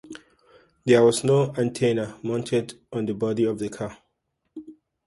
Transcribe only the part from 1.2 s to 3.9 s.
no antenna mounted on the body of the